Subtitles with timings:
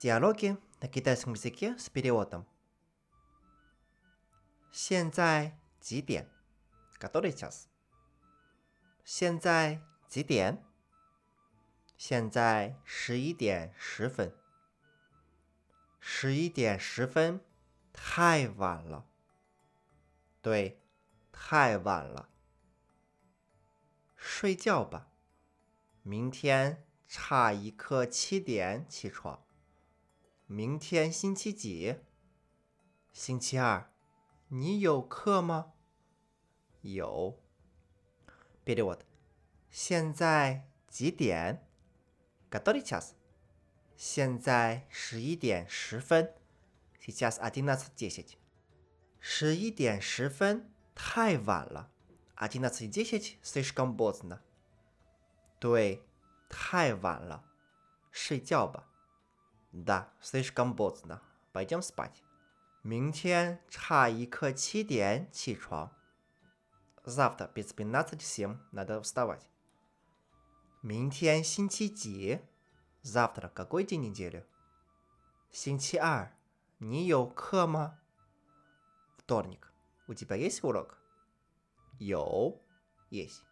[0.00, 2.44] Диалоги на китайском языке с переводом.
[4.70, 6.26] 现在几点？
[6.98, 7.64] Который час？
[9.04, 10.62] 现在几点？
[11.96, 14.34] 现在十一点十分。
[15.98, 17.40] 十一点十分，
[17.92, 19.06] 太晚了。
[20.42, 20.82] 对，
[21.32, 22.28] 太晚了。
[24.14, 25.08] 睡觉吧，
[26.02, 29.44] 明天差一刻七点起床。
[30.50, 31.96] 明天星期几？
[33.12, 33.90] 星期二。
[34.48, 35.72] 你有课吗？
[36.82, 37.42] 有。
[38.64, 39.00] Перевод。
[39.70, 41.66] 现在几点？
[42.50, 43.10] Который час？
[43.96, 46.34] 现在十一点十分。
[47.00, 48.34] Сейчас одиннадцать десять。
[49.18, 51.90] 十一点十分，太晚了。
[52.36, 54.40] Одиннадцать десять слишком поздно。
[55.58, 56.02] 对，
[56.48, 57.44] 太晚了。
[58.12, 58.88] 睡觉吧。
[59.71, 61.21] Да, слишком поздно.
[61.53, 62.23] Пойдем спать.
[62.83, 63.13] Мин
[63.73, 65.89] ха и к чи ден чи чуан.
[67.05, 69.47] Завтра без 15.7 надо вставать.
[73.03, 74.45] Завтра какой день недели?
[75.51, 76.31] Синти ар.
[76.79, 77.11] Ни.
[79.17, 79.73] Вторник.
[80.07, 80.97] У тебя есть урок?
[81.99, 82.61] Йоу.
[83.09, 83.43] Есть.